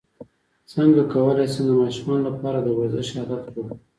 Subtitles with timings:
[0.73, 3.79] څنګه کولی شم د ماشومانو لپاره د ورزش عادت جوړ کړم